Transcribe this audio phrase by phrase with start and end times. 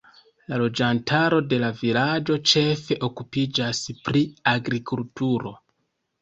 [0.51, 5.55] La loĝantaro de la vilaĝo ĉefe okupiĝas pri agrikulturo.